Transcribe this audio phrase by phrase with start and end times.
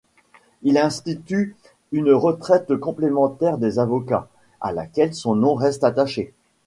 [0.63, 1.55] Il institue
[1.91, 6.33] une retraite complémentaire des avocats, à laquelle son nom reste attaché.